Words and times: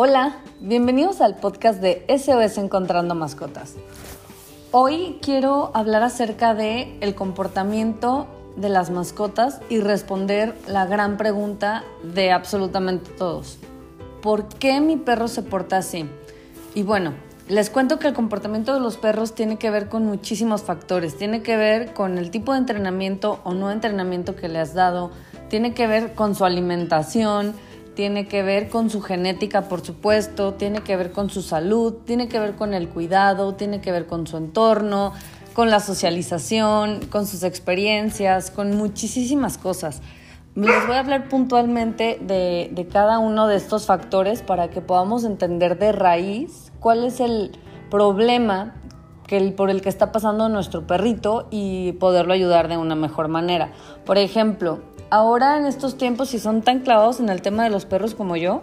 Hola, 0.00 0.36
bienvenidos 0.60 1.20
al 1.20 1.34
podcast 1.34 1.80
de 1.80 2.06
SOS 2.06 2.58
Encontrando 2.58 3.16
Mascotas. 3.16 3.74
Hoy 4.70 5.18
quiero 5.20 5.72
hablar 5.74 6.04
acerca 6.04 6.54
de 6.54 6.96
el 7.00 7.16
comportamiento 7.16 8.28
de 8.54 8.68
las 8.68 8.90
mascotas 8.90 9.60
y 9.68 9.80
responder 9.80 10.54
la 10.68 10.86
gran 10.86 11.16
pregunta 11.16 11.82
de 12.04 12.30
absolutamente 12.30 13.10
todos. 13.10 13.58
¿Por 14.22 14.46
qué 14.46 14.80
mi 14.80 14.94
perro 14.98 15.26
se 15.26 15.42
porta 15.42 15.78
así? 15.78 16.08
Y 16.76 16.84
bueno, 16.84 17.14
les 17.48 17.68
cuento 17.68 17.98
que 17.98 18.06
el 18.06 18.14
comportamiento 18.14 18.74
de 18.74 18.78
los 18.78 18.98
perros 18.98 19.34
tiene 19.34 19.56
que 19.56 19.70
ver 19.70 19.88
con 19.88 20.06
muchísimos 20.06 20.62
factores. 20.62 21.16
Tiene 21.16 21.42
que 21.42 21.56
ver 21.56 21.92
con 21.92 22.18
el 22.18 22.30
tipo 22.30 22.52
de 22.52 22.58
entrenamiento 22.58 23.40
o 23.42 23.52
no 23.52 23.72
entrenamiento 23.72 24.36
que 24.36 24.46
le 24.46 24.60
has 24.60 24.74
dado. 24.74 25.10
Tiene 25.48 25.74
que 25.74 25.88
ver 25.88 26.14
con 26.14 26.36
su 26.36 26.44
alimentación 26.44 27.54
tiene 27.98 28.28
que 28.28 28.44
ver 28.44 28.68
con 28.68 28.90
su 28.90 29.00
genética, 29.00 29.62
por 29.62 29.84
supuesto, 29.84 30.54
tiene 30.54 30.82
que 30.82 30.94
ver 30.94 31.10
con 31.10 31.30
su 31.30 31.42
salud, 31.42 31.94
tiene 32.04 32.28
que 32.28 32.38
ver 32.38 32.54
con 32.54 32.72
el 32.72 32.88
cuidado, 32.88 33.56
tiene 33.56 33.80
que 33.80 33.90
ver 33.90 34.06
con 34.06 34.24
su 34.24 34.36
entorno, 34.36 35.14
con 35.52 35.68
la 35.68 35.80
socialización, 35.80 37.00
con 37.10 37.26
sus 37.26 37.42
experiencias, 37.42 38.52
con 38.52 38.76
muchísimas 38.76 39.58
cosas. 39.58 40.00
Les 40.54 40.86
voy 40.86 40.94
a 40.94 41.00
hablar 41.00 41.28
puntualmente 41.28 42.20
de, 42.20 42.88
cada 42.92 43.18
uno 43.18 43.48
de 43.48 43.56
estos 43.56 43.86
factores 43.86 44.42
para 44.42 44.70
que 44.70 44.80
podamos 44.80 45.24
entender 45.24 45.76
de 45.76 45.90
raíz 45.90 46.70
cuál 46.78 47.04
es 47.04 47.18
el 47.18 47.50
problema 47.90 48.76
que 49.28 49.40
por 49.52 49.70
el 49.70 49.82
que 49.82 49.90
está 49.90 50.10
pasando 50.10 50.48
nuestro 50.48 50.86
perrito 50.86 51.46
y 51.50 51.92
poderlo 51.92 52.32
ayudar 52.32 52.66
de 52.66 52.78
una 52.78 52.96
mejor 52.96 53.28
manera. 53.28 53.70
Por 54.04 54.18
ejemplo, 54.18 54.80
ahora 55.10 55.58
en 55.58 55.66
estos 55.66 55.96
tiempos, 55.96 56.30
si 56.30 56.40
son 56.40 56.62
tan 56.62 56.80
clavados 56.80 57.20
en 57.20 57.28
el 57.28 57.42
tema 57.42 57.62
de 57.62 57.70
los 57.70 57.84
perros 57.84 58.16
como 58.16 58.36
yo, 58.36 58.62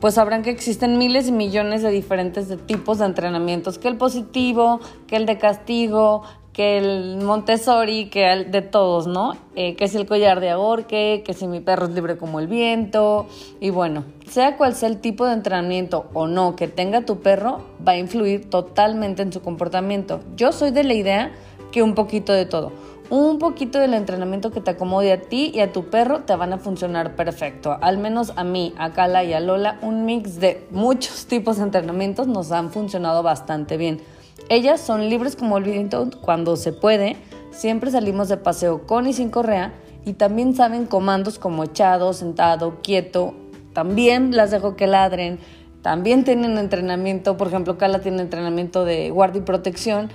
pues 0.00 0.14
sabrán 0.14 0.42
que 0.42 0.50
existen 0.50 0.98
miles 0.98 1.28
y 1.28 1.32
millones 1.32 1.82
de 1.82 1.90
diferentes 1.90 2.48
tipos 2.66 2.98
de 2.98 3.04
entrenamientos, 3.04 3.78
que 3.78 3.86
el 3.86 3.96
positivo, 3.96 4.80
que 5.06 5.14
el 5.14 5.26
de 5.26 5.38
castigo, 5.38 6.24
que 6.52 6.78
el 6.78 7.18
Montessori, 7.22 8.10
que 8.10 8.30
el 8.30 8.50
de 8.50 8.62
todos, 8.62 9.06
¿no? 9.06 9.36
Eh, 9.54 9.74
que 9.74 9.84
es 9.84 9.94
el 9.94 10.06
collar 10.06 10.40
de 10.40 10.50
ahorque, 10.50 11.22
que 11.24 11.32
si 11.32 11.46
mi 11.46 11.60
perro 11.60 11.86
es 11.86 11.92
libre 11.92 12.18
como 12.18 12.40
el 12.40 12.46
viento. 12.46 13.26
Y 13.60 13.70
bueno, 13.70 14.04
sea 14.28 14.56
cual 14.56 14.74
sea 14.74 14.88
el 14.88 15.00
tipo 15.00 15.26
de 15.26 15.32
entrenamiento 15.32 16.06
o 16.12 16.26
no 16.26 16.54
que 16.56 16.68
tenga 16.68 17.02
tu 17.02 17.20
perro, 17.20 17.62
va 17.86 17.92
a 17.92 17.98
influir 17.98 18.50
totalmente 18.50 19.22
en 19.22 19.32
su 19.32 19.40
comportamiento. 19.40 20.20
Yo 20.36 20.52
soy 20.52 20.70
de 20.70 20.84
la 20.84 20.94
idea 20.94 21.32
que 21.70 21.82
un 21.82 21.94
poquito 21.94 22.32
de 22.32 22.44
todo 22.44 22.72
un 23.12 23.38
poquito 23.38 23.78
del 23.78 23.92
entrenamiento 23.92 24.50
que 24.50 24.62
te 24.62 24.70
acomode 24.70 25.12
a 25.12 25.20
ti 25.20 25.52
y 25.54 25.60
a 25.60 25.70
tu 25.70 25.90
perro 25.90 26.20
te 26.20 26.34
van 26.34 26.54
a 26.54 26.58
funcionar 26.58 27.14
perfecto. 27.14 27.76
Al 27.82 27.98
menos 27.98 28.32
a 28.36 28.42
mí, 28.42 28.72
a 28.78 28.94
Kala 28.94 29.22
y 29.22 29.34
a 29.34 29.40
Lola, 29.40 29.78
un 29.82 30.06
mix 30.06 30.40
de 30.40 30.66
muchos 30.70 31.26
tipos 31.28 31.58
de 31.58 31.64
entrenamientos 31.64 32.26
nos 32.26 32.52
han 32.52 32.70
funcionado 32.70 33.22
bastante 33.22 33.76
bien. 33.76 34.00
Ellas 34.48 34.80
son 34.80 35.08
libres 35.08 35.36
como 35.36 35.58
el 35.58 35.64
viento 35.64 36.10
cuando 36.20 36.56
se 36.56 36.72
puede. 36.72 37.16
Siempre 37.50 37.90
salimos 37.90 38.28
de 38.28 38.36
paseo 38.36 38.86
con 38.86 39.06
y 39.06 39.12
sin 39.12 39.30
correa 39.30 39.72
y 40.04 40.14
también 40.14 40.54
saben 40.54 40.86
comandos 40.86 41.38
como 41.38 41.64
echado, 41.64 42.12
sentado, 42.12 42.80
quieto. 42.82 43.34
También 43.72 44.36
las 44.36 44.50
dejo 44.50 44.76
que 44.76 44.86
ladren. 44.86 45.38
También 45.82 46.24
tienen 46.24 46.58
entrenamiento, 46.58 47.36
por 47.36 47.48
ejemplo, 47.48 47.76
Kala 47.76 48.00
tiene 48.00 48.22
entrenamiento 48.22 48.84
de 48.84 49.10
guardia 49.10 49.40
y 49.40 49.44
protección 49.44 50.10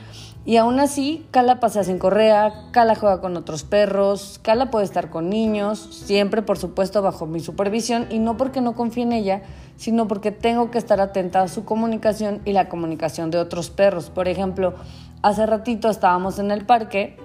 y 0.48 0.56
aún 0.56 0.80
así, 0.80 1.26
Cala 1.32 1.60
pasea 1.60 1.84
sin 1.84 2.00
correa, 2.00 2.70
Cala 2.72 2.96
juega 2.96 3.20
con 3.20 3.36
otros 3.36 3.66
perros, 3.66 4.40
Cala 4.42 4.72
puede 4.72 4.86
estar 4.86 5.10
con 5.10 5.30
niños, 5.30 5.78
siempre 6.06 6.42
por 6.42 6.58
supuesto 6.58 7.02
bajo 7.02 7.26
mi 7.26 7.42
supervisión 7.42 8.08
y 8.10 8.20
no 8.20 8.38
porque 8.38 8.62
no 8.62 8.74
confíe 8.74 9.04
en 9.04 9.12
ella, 9.12 9.42
sino 9.78 10.08
porque 10.08 10.32
tengo 10.32 10.70
que 10.72 10.78
estar 10.78 11.00
atenta 11.00 11.42
a 11.42 11.48
su 11.48 11.64
comunicación 11.64 12.42
y 12.46 12.52
la 12.52 12.68
comunicación 12.68 13.32
de 13.32 13.38
otros 13.38 13.70
perros. 13.70 14.10
Por 14.10 14.28
ejemplo, 14.28 14.74
hace 15.22 15.46
ratito 15.46 15.90
estábamos 15.90 16.40
en 16.40 16.52
el 16.52 16.66
parque, 16.66 17.16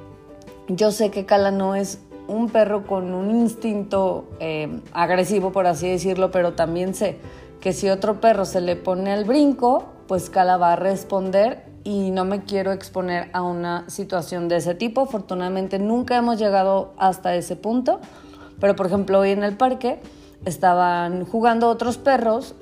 yo 0.69 0.93
sé 0.93 1.11
que 1.11 1.27
Cala 1.27 1.51
no 1.51 1.75
es 1.75 2.01
un 2.29 2.49
perro 2.49 2.87
con 2.87 3.15
un 3.15 3.31
instinto 3.31 4.29
eh, 4.39 4.81
agresivo, 4.93 5.51
por 5.51 5.67
así 5.67 5.89
decirlo, 5.89 6.31
pero 6.31 6.53
también 6.53 6.95
sé 6.95 7.19
que 7.61 7.73
si 7.73 7.89
otro 7.89 8.21
perro 8.21 8.45
se 8.45 8.61
le 8.61 8.77
pone 8.77 9.13
al 9.13 9.25
brinco, 9.25 9.85
pues 10.07 10.31
Cala 10.31 10.57
va 10.57 10.75
a 10.75 10.77
responder 10.77 11.65
y 11.85 12.11
no 12.11 12.25
me 12.25 12.45
quiero 12.45 12.73
exponer 12.73 13.29
a 13.33 13.43
una 13.43 13.89
situación 13.89 14.49
de 14.49 14.57
ese 14.57 14.75
tipo. 14.75 15.03
Afortunadamente 15.03 15.79
nunca 15.79 16.17
hemos 16.17 16.39
llegado 16.39 16.93
hasta 16.97 17.35
ese 17.35 17.57
punto, 17.57 18.01
pero 18.61 18.77
por 18.77 18.87
ejemplo 18.87 19.21
hoy 19.21 19.31
en 19.31 19.43
el 19.43 19.57
parque 19.57 20.01
estaban 20.45 21.25
jugando 21.25 21.69
otros 21.69 21.99
perros, 21.99 22.55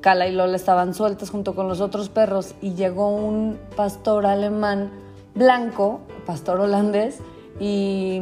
Cala 0.00 0.26
y 0.26 0.32
Lola 0.32 0.56
estaban 0.56 0.94
sueltas 0.94 1.30
junto 1.30 1.54
con 1.54 1.68
los 1.68 1.80
otros 1.80 2.08
perros 2.08 2.54
y 2.60 2.74
llegó 2.74 3.08
un 3.08 3.58
pastor 3.76 4.26
alemán 4.26 4.90
blanco, 5.34 6.00
pastor 6.26 6.60
holandés, 6.60 7.20
y 7.60 8.20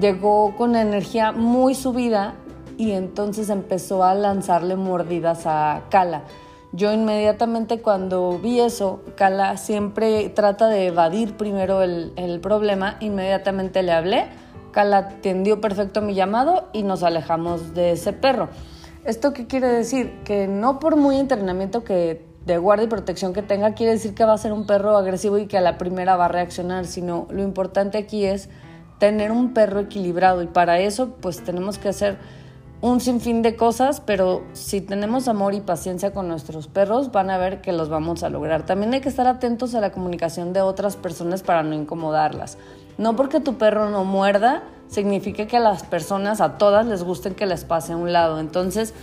llegó 0.00 0.54
con 0.56 0.76
energía 0.76 1.32
muy 1.32 1.74
subida 1.74 2.34
y 2.78 2.92
entonces 2.92 3.48
empezó 3.48 4.04
a 4.04 4.14
lanzarle 4.14 4.76
mordidas 4.76 5.46
a 5.46 5.82
Cala. 5.90 6.22
Yo 6.72 6.92
inmediatamente 6.92 7.82
cuando 7.82 8.38
vi 8.38 8.60
eso, 8.60 9.02
Cala 9.14 9.56
siempre 9.56 10.28
trata 10.30 10.68
de 10.68 10.86
evadir 10.86 11.36
primero 11.36 11.82
el, 11.82 12.12
el 12.16 12.40
problema, 12.40 12.96
inmediatamente 13.00 13.82
le 13.82 13.92
hablé, 13.92 14.26
Cala 14.72 14.98
atendió 14.98 15.60
perfecto 15.60 16.00
mi 16.00 16.14
llamado 16.14 16.68
y 16.72 16.82
nos 16.82 17.02
alejamos 17.02 17.74
de 17.74 17.92
ese 17.92 18.12
perro. 18.12 18.48
¿Esto 19.04 19.32
qué 19.32 19.46
quiere 19.46 19.68
decir? 19.68 20.12
Que 20.24 20.48
no 20.48 20.78
por 20.78 20.96
muy 20.96 21.16
entrenamiento 21.16 21.84
que 21.84 22.24
de 22.46 22.58
guardia 22.58 22.84
y 22.84 22.88
protección 22.88 23.32
que 23.32 23.42
tenga 23.42 23.74
quiere 23.74 23.92
decir 23.92 24.14
que 24.14 24.24
va 24.24 24.32
a 24.32 24.38
ser 24.38 24.52
un 24.52 24.66
perro 24.66 24.96
agresivo 24.96 25.38
y 25.38 25.46
que 25.46 25.58
a 25.58 25.60
la 25.60 25.78
primera 25.78 26.16
va 26.16 26.24
a 26.24 26.28
reaccionar, 26.28 26.86
sino 26.86 27.26
lo 27.30 27.42
importante 27.42 27.98
aquí 27.98 28.24
es 28.24 28.48
tener 28.98 29.30
un 29.30 29.54
perro 29.54 29.80
equilibrado 29.80 30.42
y 30.42 30.46
para 30.46 30.78
eso 30.80 31.10
pues 31.20 31.42
tenemos 31.42 31.78
que 31.78 31.88
hacer 31.88 32.18
un 32.80 33.00
sinfín 33.00 33.42
de 33.42 33.54
cosas, 33.54 34.00
pero 34.00 34.42
si 34.54 34.80
tenemos 34.80 35.28
amor 35.28 35.54
y 35.54 35.60
paciencia 35.60 36.12
con 36.12 36.26
nuestros 36.26 36.66
perros, 36.66 37.12
van 37.12 37.30
a 37.30 37.38
ver 37.38 37.60
que 37.60 37.72
los 37.72 37.88
vamos 37.88 38.24
a 38.24 38.28
lograr. 38.28 38.66
También 38.66 38.92
hay 38.92 39.00
que 39.00 39.08
estar 39.08 39.28
atentos 39.28 39.76
a 39.76 39.80
la 39.80 39.92
comunicación 39.92 40.52
de 40.52 40.62
otras 40.62 40.96
personas 40.96 41.44
para 41.44 41.62
no 41.62 41.74
incomodarlas. 41.74 42.58
No 42.98 43.16
porque 43.16 43.40
tu 43.40 43.56
perro 43.56 43.90
no 43.90 44.04
muerda, 44.04 44.62
significa 44.88 45.46
que 45.46 45.56
a 45.56 45.60
las 45.60 45.82
personas, 45.82 46.40
a 46.40 46.58
todas, 46.58 46.86
les 46.86 47.02
gusten 47.02 47.34
que 47.34 47.46
les 47.46 47.64
pase 47.64 47.94
a 47.94 47.96
un 47.96 48.12
lado. 48.12 48.38
Entonces, 48.38 48.94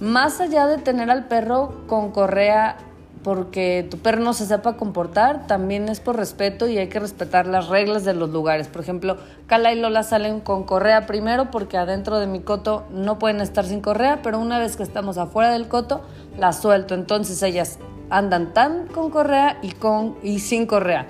más 0.00 0.40
allá 0.40 0.66
de 0.66 0.78
tener 0.78 1.10
al 1.10 1.26
perro 1.26 1.82
con 1.86 2.10
correa 2.12 2.76
porque 3.22 3.86
tu 3.90 3.98
perro 3.98 4.20
no 4.20 4.32
se 4.32 4.46
sepa 4.46 4.76
comportar, 4.76 5.46
también 5.46 5.88
es 5.88 6.00
por 6.00 6.16
respeto 6.16 6.68
y 6.68 6.78
hay 6.78 6.88
que 6.88 7.00
respetar 7.00 7.46
las 7.46 7.68
reglas 7.68 8.04
de 8.04 8.14
los 8.14 8.30
lugares. 8.30 8.68
Por 8.68 8.80
ejemplo, 8.80 9.16
Cala 9.46 9.72
y 9.72 9.80
Lola 9.80 10.02
salen 10.02 10.40
con 10.40 10.64
correa 10.64 11.06
primero 11.06 11.50
porque 11.50 11.76
adentro 11.76 12.20
de 12.20 12.26
mi 12.26 12.40
coto 12.40 12.84
no 12.90 13.18
pueden 13.18 13.40
estar 13.40 13.64
sin 13.64 13.80
correa, 13.80 14.20
pero 14.22 14.38
una 14.38 14.58
vez 14.58 14.76
que 14.76 14.82
estamos 14.82 15.18
afuera 15.18 15.50
del 15.50 15.68
coto, 15.68 16.02
las 16.38 16.62
suelto. 16.62 16.94
Entonces 16.94 17.42
ellas 17.42 17.78
andan 18.10 18.54
tan 18.54 18.86
con 18.86 19.10
correa 19.10 19.58
y, 19.62 19.72
con, 19.72 20.16
y 20.22 20.38
sin 20.38 20.66
correa. 20.66 21.06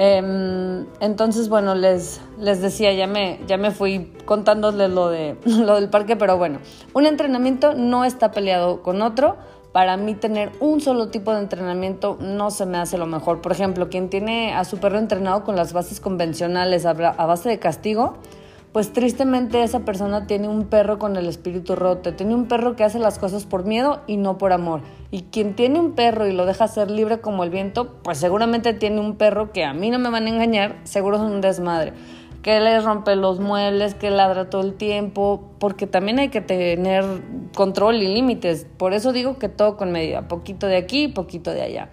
Em, 0.00 0.86
entonces, 1.00 1.48
bueno, 1.48 1.74
les, 1.74 2.20
les 2.38 2.62
decía, 2.62 2.92
ya 2.92 3.08
me, 3.08 3.40
ya 3.48 3.56
me 3.56 3.72
fui 3.72 4.12
contándoles 4.24 4.90
lo, 4.90 5.08
de, 5.08 5.36
lo 5.44 5.74
del 5.74 5.90
parque, 5.90 6.14
pero 6.14 6.38
bueno, 6.38 6.60
un 6.94 7.04
entrenamiento 7.04 7.74
no 7.74 8.04
está 8.04 8.30
peleado 8.30 8.80
con 8.82 9.02
otro 9.02 9.36
para 9.72 9.96
mí 9.96 10.14
tener 10.14 10.52
un 10.60 10.80
solo 10.80 11.08
tipo 11.08 11.32
de 11.32 11.40
entrenamiento 11.40 12.16
no 12.20 12.50
se 12.50 12.64
me 12.64 12.78
hace 12.78 12.96
lo 12.96 13.06
mejor. 13.06 13.40
Por 13.40 13.52
ejemplo, 13.52 13.88
quien 13.90 14.08
tiene 14.08 14.54
a 14.54 14.64
su 14.64 14.78
perro 14.78 14.98
entrenado 14.98 15.44
con 15.44 15.56
las 15.56 15.72
bases 15.72 16.00
convencionales 16.00 16.86
a 16.86 16.94
base 16.94 17.48
de 17.48 17.58
castigo, 17.58 18.14
pues 18.78 18.92
tristemente 18.92 19.64
esa 19.64 19.80
persona 19.80 20.28
tiene 20.28 20.46
un 20.46 20.66
perro 20.66 21.00
con 21.00 21.16
el 21.16 21.26
espíritu 21.26 21.74
roto, 21.74 22.14
tiene 22.14 22.32
un 22.32 22.46
perro 22.46 22.76
que 22.76 22.84
hace 22.84 23.00
las 23.00 23.18
cosas 23.18 23.44
por 23.44 23.64
miedo 23.64 24.02
y 24.06 24.18
no 24.18 24.38
por 24.38 24.52
amor. 24.52 24.82
Y 25.10 25.22
quien 25.22 25.56
tiene 25.56 25.80
un 25.80 25.96
perro 25.96 26.28
y 26.28 26.32
lo 26.32 26.46
deja 26.46 26.68
ser 26.68 26.88
libre 26.88 27.20
como 27.20 27.42
el 27.42 27.50
viento, 27.50 27.96
pues 28.04 28.18
seguramente 28.18 28.74
tiene 28.74 29.00
un 29.00 29.16
perro 29.16 29.50
que 29.50 29.64
a 29.64 29.72
mí 29.72 29.90
no 29.90 29.98
me 29.98 30.10
van 30.10 30.26
a 30.26 30.28
engañar, 30.28 30.76
seguro 30.84 31.16
es 31.16 31.22
un 31.24 31.40
desmadre 31.40 31.92
que 32.42 32.60
le 32.60 32.80
rompe 32.80 33.16
los 33.16 33.40
muebles, 33.40 33.96
que 33.96 34.10
ladra 34.10 34.48
todo 34.48 34.62
el 34.62 34.74
tiempo, 34.74 35.50
porque 35.58 35.88
también 35.88 36.20
hay 36.20 36.28
que 36.28 36.40
tener 36.40 37.04
control 37.56 37.96
y 37.96 38.14
límites. 38.14 38.64
Por 38.76 38.92
eso 38.92 39.12
digo 39.12 39.40
que 39.40 39.48
todo 39.48 39.76
con 39.76 39.90
medida, 39.90 40.28
poquito 40.28 40.68
de 40.68 40.76
aquí, 40.76 41.08
poquito 41.08 41.50
de 41.50 41.62
allá. 41.62 41.90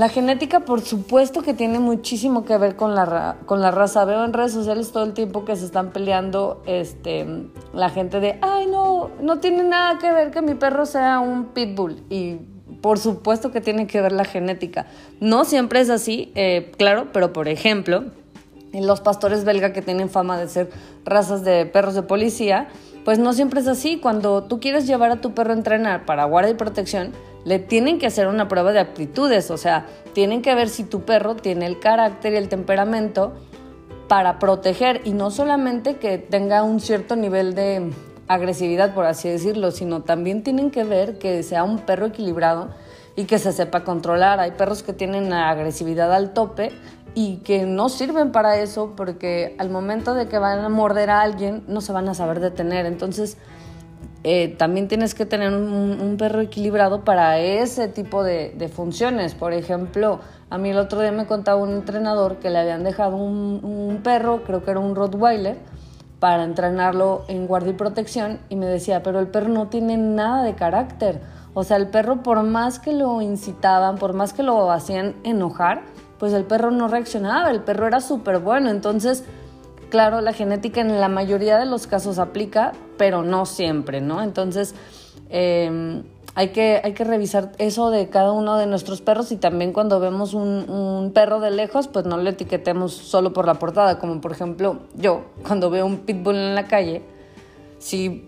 La 0.00 0.08
genética, 0.08 0.60
por 0.60 0.80
supuesto 0.80 1.42
que 1.42 1.52
tiene 1.52 1.78
muchísimo 1.78 2.46
que 2.46 2.56
ver 2.56 2.74
con 2.74 2.94
la, 2.94 3.36
con 3.44 3.60
la 3.60 3.70
raza. 3.70 4.06
Veo 4.06 4.24
en 4.24 4.32
redes 4.32 4.52
sociales 4.52 4.92
todo 4.92 5.04
el 5.04 5.12
tiempo 5.12 5.44
que 5.44 5.54
se 5.56 5.66
están 5.66 5.90
peleando 5.90 6.62
este, 6.64 7.26
la 7.74 7.90
gente 7.90 8.18
de, 8.18 8.38
ay, 8.40 8.66
no, 8.66 9.10
no 9.20 9.40
tiene 9.40 9.62
nada 9.62 9.98
que 9.98 10.10
ver 10.10 10.30
que 10.30 10.40
mi 10.40 10.54
perro 10.54 10.86
sea 10.86 11.20
un 11.20 11.48
pitbull. 11.48 12.02
Y 12.08 12.36
por 12.80 12.98
supuesto 12.98 13.52
que 13.52 13.60
tiene 13.60 13.86
que 13.86 14.00
ver 14.00 14.12
la 14.12 14.24
genética. 14.24 14.86
No 15.20 15.44
siempre 15.44 15.80
es 15.80 15.90
así, 15.90 16.32
eh, 16.34 16.72
claro, 16.78 17.08
pero 17.12 17.34
por 17.34 17.46
ejemplo, 17.46 18.04
los 18.72 19.02
pastores 19.02 19.44
belga 19.44 19.74
que 19.74 19.82
tienen 19.82 20.08
fama 20.08 20.38
de 20.38 20.48
ser 20.48 20.70
razas 21.04 21.44
de 21.44 21.66
perros 21.66 21.94
de 21.94 22.04
policía, 22.04 22.68
Pues 23.04 23.18
no 23.18 23.34
siempre 23.34 23.60
es 23.60 23.66
así. 23.66 23.98
Cuando 23.98 24.44
tú 24.44 24.60
quieres 24.60 24.86
llevar 24.86 25.10
a 25.10 25.20
tu 25.20 25.32
perro 25.34 25.50
a 25.50 25.56
entrenar 25.56 26.06
para 26.06 26.24
guardia 26.24 26.52
y 26.52 26.54
protección, 26.54 27.12
le 27.44 27.58
tienen 27.58 27.98
que 27.98 28.06
hacer 28.06 28.26
una 28.26 28.48
prueba 28.48 28.72
de 28.72 28.80
aptitudes, 28.80 29.50
o 29.50 29.56
sea, 29.56 29.86
tienen 30.12 30.42
que 30.42 30.54
ver 30.54 30.68
si 30.68 30.84
tu 30.84 31.02
perro 31.02 31.36
tiene 31.36 31.66
el 31.66 31.78
carácter 31.78 32.34
y 32.34 32.36
el 32.36 32.48
temperamento 32.48 33.32
para 34.08 34.38
proteger 34.38 35.02
y 35.04 35.12
no 35.12 35.30
solamente 35.30 35.96
que 35.96 36.18
tenga 36.18 36.62
un 36.62 36.80
cierto 36.80 37.16
nivel 37.16 37.54
de 37.54 37.90
agresividad, 38.26 38.94
por 38.94 39.06
así 39.06 39.28
decirlo, 39.28 39.70
sino 39.70 40.02
también 40.02 40.42
tienen 40.42 40.70
que 40.70 40.84
ver 40.84 41.18
que 41.18 41.42
sea 41.42 41.64
un 41.64 41.78
perro 41.78 42.06
equilibrado 42.06 42.70
y 43.16 43.24
que 43.24 43.38
se 43.38 43.52
sepa 43.52 43.84
controlar. 43.84 44.40
Hay 44.40 44.52
perros 44.52 44.82
que 44.82 44.92
tienen 44.92 45.32
agresividad 45.32 46.12
al 46.12 46.32
tope 46.32 46.72
y 47.14 47.38
que 47.38 47.66
no 47.66 47.88
sirven 47.88 48.32
para 48.32 48.58
eso 48.58 48.94
porque 48.96 49.56
al 49.58 49.70
momento 49.70 50.14
de 50.14 50.28
que 50.28 50.38
van 50.38 50.60
a 50.60 50.68
morder 50.68 51.10
a 51.10 51.22
alguien 51.22 51.64
no 51.66 51.80
se 51.80 51.92
van 51.92 52.08
a 52.08 52.14
saber 52.14 52.40
detener. 52.40 52.86
Entonces, 52.86 53.36
eh, 54.22 54.54
también 54.58 54.86
tienes 54.88 55.14
que 55.14 55.24
tener 55.24 55.52
un, 55.54 56.16
perro 56.18 56.40
equilibrado 56.40 57.04
para 57.04 57.38
ese 57.38 57.88
tipo 57.88 58.22
de, 58.22 58.70
funciones. 58.74 59.34
Por 59.34 59.52
ejemplo, 59.52 60.20
a 60.50 60.58
mí 60.58 60.70
el 60.70 60.78
otro 60.78 61.00
día 61.00 61.12
me 61.12 61.26
contaba 61.26 61.60
un 61.62 61.70
entrenador 61.70 62.36
que 62.36 62.50
le 62.50 62.58
habían 62.58 62.84
dejado 62.84 63.16
un, 63.16 63.60
un 63.62 64.02
perro, 64.02 64.42
creo 64.44 64.62
que 64.62 64.70
era 64.72 64.80
un 64.80 64.94
Rottweiler, 64.94 65.56
para 66.18 66.44
entrenarlo 66.44 67.24
en 67.28 67.46
guardia 67.46 67.70
y 67.70 67.76
protección 67.76 68.40
y 68.50 68.56
me 68.56 68.66
decía, 68.66 69.02
pero 69.02 69.20
el 69.20 69.28
perro 69.28 69.48
no 69.48 69.68
tiene 69.68 69.96
nada 69.96 70.42
de 70.42 70.54
carácter. 70.54 71.20
O 71.54 71.64
sea, 71.64 71.78
el 71.78 71.88
perro 71.88 72.22
por 72.22 72.42
más 72.42 72.78
que 72.78 72.92
lo 72.92 73.22
incitaban, 73.22 73.96
por 73.96 74.12
más 74.12 74.34
que 74.34 74.42
lo 74.42 74.70
hacían 74.70 75.16
enojar, 75.24 75.82
pues 76.18 76.34
el 76.34 76.44
perro 76.44 76.70
no 76.70 76.86
reaccionaba, 76.88 77.50
el 77.50 77.62
perro 77.62 77.86
era 77.86 78.00
súper 78.00 78.38
bueno. 78.38 78.68
Entonces, 78.68 79.24
claro, 79.90 80.20
la 80.20 80.32
genética 80.32 80.80
en 80.80 81.00
la 81.00 81.08
mayoría 81.08 81.58
de 81.58 81.66
los 81.66 81.86
casos 81.86 82.18
aplica, 82.18 82.72
pero 82.96 83.22
no 83.22 83.44
siempre, 83.44 84.00
¿no? 84.00 84.22
Entonces, 84.22 84.74
em, 85.28 86.04
hay, 86.34 86.48
que, 86.48 86.80
hay 86.82 86.94
que 86.94 87.04
revisar 87.04 87.52
eso 87.58 87.90
de 87.90 88.08
cada 88.08 88.32
uno 88.32 88.56
de 88.56 88.66
nuestros 88.66 89.02
perros 89.02 89.32
y 89.32 89.36
también 89.36 89.72
cuando 89.72 90.00
vemos 90.00 90.32
un, 90.32 90.70
un, 90.70 91.12
perro 91.12 91.40
de 91.40 91.50
lejos, 91.50 91.88
pues 91.88 92.06
no 92.06 92.16
le 92.16 92.30
etiquetemos 92.30 92.92
solo 92.92 93.32
por 93.32 93.46
la 93.46 93.54
portada, 93.54 93.98
como 93.98 94.20
por 94.20 94.32
ejemplo 94.32 94.78
yo, 94.94 95.26
cuando 95.46 95.68
veo 95.70 95.84
un 95.84 95.98
pitbull 95.98 96.36
en 96.36 96.54
la 96.54 96.66
calle, 96.66 97.02
si 97.80 98.26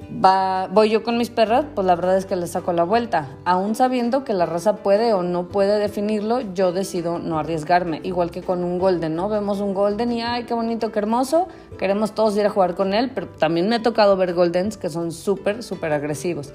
voy 0.71 0.89
yo 0.89 1.03
con 1.03 1.19
mis 1.19 1.29
perras, 1.29 1.67
pues 1.75 1.87
la 1.87 1.95
verdad 1.95 2.17
es 2.17 2.25
que 2.25 2.37
les 2.37 2.53
saco 2.53 2.73
la 2.73 2.85
vuelta. 2.85 3.37
Aún 3.45 3.75
sabiendo 3.75 4.25
que 4.25 4.33
la 4.33 4.47
raza 4.47 4.77
puede 4.77 5.13
o 5.13 5.23
no 5.23 5.49
puede 5.49 5.79
definirlo, 5.79 6.41
yo 6.55 6.73
decido 6.73 7.19
no 7.19 7.39
arriesgarme. 7.39 8.01
Igual 8.03 8.31
que 8.31 8.41
con 8.41 8.65
un 8.65 8.79
golden, 8.79 9.15
¿no? 9.15 9.29
Vemos 9.29 9.61
un 9.61 9.75
golden 9.75 10.11
y 10.11 10.23
¡ay, 10.23 10.45
qué 10.45 10.55
bonito, 10.55 10.91
qué 10.91 11.01
hermoso! 11.01 11.49
Queremos 11.79 12.15
todos 12.15 12.35
ir 12.39 12.47
a 12.47 12.51
jugar 12.51 12.75
con 12.75 12.95
él, 12.95 13.11
pero 13.15 13.29
también 13.29 13.69
me 13.69 13.77
ha 13.77 13.83
tocado 13.83 14.17
ver 14.17 14.33
goldens 14.33 14.79
que 14.79 14.89
son 14.89 15.13
súper, 15.13 15.63
súper 15.63 15.93
agresivos. 15.93 16.51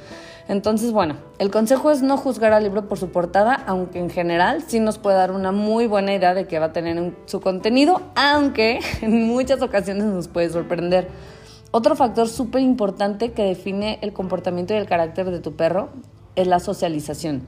Entonces, 0.47 0.91
bueno, 0.91 1.17
el 1.37 1.51
consejo 1.51 1.91
es 1.91 2.01
no 2.01 2.17
juzgar 2.17 2.51
al 2.51 2.63
libro 2.63 2.87
por 2.87 2.97
su 2.97 3.11
portada, 3.11 3.53
aunque 3.67 3.99
en 3.99 4.09
general 4.09 4.63
sí 4.65 4.79
nos 4.79 4.97
puede 4.97 5.17
dar 5.17 5.31
una 5.31 5.51
muy 5.51 5.85
buena 5.85 6.15
idea 6.15 6.33
de 6.33 6.47
qué 6.47 6.57
va 6.57 6.67
a 6.67 6.73
tener 6.73 7.13
su 7.27 7.41
contenido, 7.41 8.01
aunque 8.15 8.79
en 9.01 9.27
muchas 9.27 9.61
ocasiones 9.61 10.05
nos 10.05 10.27
puede 10.27 10.49
sorprender. 10.49 11.36
Otro 11.77 11.95
factor 11.95 12.27
súper 12.27 12.61
importante 12.61 13.33
que 13.33 13.43
define 13.43 13.99
el 14.01 14.11
comportamiento 14.11 14.73
y 14.73 14.77
el 14.77 14.87
carácter 14.87 15.29
de 15.29 15.39
tu 15.39 15.55
perro 15.55 15.89
es 16.35 16.47
la 16.47 16.59
socialización. 16.59 17.43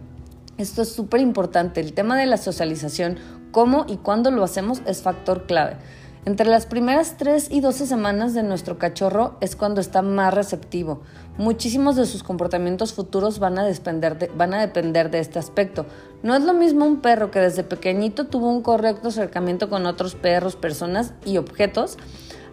Esto 0.59 0.83
es 0.83 0.91
súper 0.91 1.19
importante. 1.19 1.81
El 1.81 1.93
tema 1.93 2.15
de 2.15 2.27
la 2.27 2.37
socialización, 2.37 3.17
cómo 3.51 3.85
y 3.87 3.97
cuándo 3.97 4.29
lo 4.29 4.43
hacemos, 4.43 4.83
es 4.85 5.01
factor 5.01 5.47
clave. 5.47 5.77
Entre 6.25 6.47
las 6.47 6.67
primeras 6.67 7.17
3 7.17 7.49
y 7.49 7.61
12 7.61 7.87
semanas 7.87 8.35
de 8.35 8.43
nuestro 8.43 8.77
cachorro 8.77 9.35
es 9.41 9.55
cuando 9.55 9.81
está 9.81 10.03
más 10.03 10.31
receptivo. 10.31 11.01
Muchísimos 11.39 11.95
de 11.95 12.05
sus 12.05 12.21
comportamientos 12.21 12.93
futuros 12.93 13.39
van 13.39 13.57
a, 13.57 13.65
depender 13.65 14.29
van 14.37 14.53
a 14.53 14.61
depender 14.61 15.09
de 15.09 15.21
este 15.21 15.39
aspecto. 15.39 15.87
No 16.21 16.35
es 16.35 16.43
lo 16.43 16.53
mismo 16.53 16.85
un 16.85 17.01
perro 17.01 17.31
que 17.31 17.39
desde 17.39 17.63
pequeñito 17.63 18.27
tuvo 18.27 18.51
un 18.51 18.61
correcto 18.61 19.07
acercamiento 19.07 19.71
con 19.71 19.87
otros 19.87 20.13
perros, 20.13 20.55
personas 20.55 21.13
y 21.25 21.37
objetos 21.37 21.97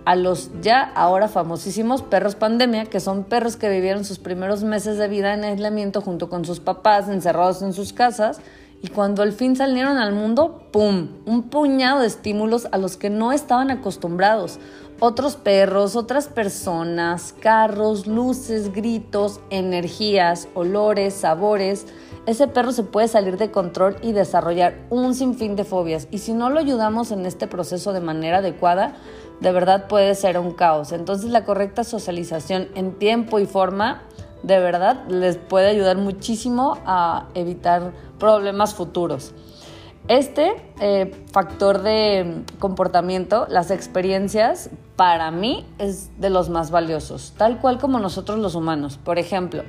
a 0.07 0.15
los 0.15 0.51
ya 0.63 0.83
ahora 0.95 1.27
famosísimos 1.27 2.01
perros 2.01 2.37
pandemia, 2.37 2.87
que 2.87 3.01
son 3.01 3.25
perros 3.25 3.57
que 3.57 3.69
vivieron 3.69 4.05
sus 4.05 4.21
primeros 4.21 4.63
meses 4.63 4.99
de 4.99 5.09
vida 5.09 5.35
en 5.35 5.43
aislamiento 5.43 6.01
junto 6.01 6.31
con 6.31 6.45
sus 6.45 6.61
papás, 6.61 7.09
encerrados 7.09 7.61
en 7.61 7.73
sus 7.73 7.93
casas, 7.93 8.41
y 8.83 8.89
cuando 8.89 9.23
al 9.23 9.33
fin 9.33 9.57
salieron 9.57 9.99
al 9.99 10.13
mundo, 10.13 10.69
¡pum! 10.71 11.09
Un 11.27 11.43
puñado 11.51 12.01
de 12.01 12.07
estímulos 12.07 12.69
a 12.71 12.79
los 12.79 12.97
que 12.97 13.11
no 13.11 13.33
estaban 13.33 13.73
acostumbrados. 13.73 14.61
Otros 15.01 15.35
perros, 15.35 15.97
otras 15.97 16.29
personas, 16.29 17.35
carros, 17.41 18.07
luces, 18.07 18.73
gritos, 18.73 19.41
energías, 19.51 20.49
olores, 20.55 21.15
sabores. 21.15 21.87
Ese 22.27 22.47
perro 22.49 22.71
se 22.73 22.83
puede 22.83 23.09
salir 23.09 23.39
de 23.39 23.51
control 23.51 23.97
y 24.03 24.13
desarrollar 24.13 24.87
un 24.89 25.15
sinfín 25.15 25.57
de 25.57 25.65
fobias. 25.65 26.07
Y 26.11 26.19
si 26.19 26.33
no 26.33 26.49
lo 26.49 26.61
ayudamos 26.61 27.11
en 27.11 27.27
este 27.27 27.47
proceso 27.47 27.93
de 27.93 28.01
manera 28.01 28.39
adecuada, 28.39 28.95
de 29.41 29.53
verdad 29.53 29.87
puede 29.89 30.15
ser 30.15 30.39
un 30.39 30.53
caos. 30.53 30.93
Entonces 30.93 31.31
la 31.31 31.45
correcta 31.45 31.85
socialización 31.85 32.69
en 32.75 32.99
tiempo 32.99 33.39
y 33.39 33.47
forma 33.47 34.03
de 34.43 34.59
verdad 34.59 35.05
les 35.09 35.37
puede 35.37 35.69
ayudar 35.69 35.97
muchísimo 35.97 36.79
a 36.87 37.27
evitar 37.35 37.93
problemas 38.19 38.75
futuros. 38.75 39.35
Este 40.09 40.55
eh, 40.81 41.13
factor 41.33 41.83
de 41.83 42.45
comportamiento, 42.61 43.47
las 43.51 43.73
experiencias, 43.73 44.71
para 44.95 45.33
mí 45.33 45.67
es 45.79 46.11
de 46.21 46.31
los 46.31 46.49
más 46.49 46.71
valiosos, 46.71 47.35
tal 47.37 47.61
cual 47.61 47.79
como 47.79 47.99
nosotros 47.99 48.39
los 48.39 48.55
humanos. 48.55 49.01
Por 49.03 49.19
ejemplo, 49.19 49.65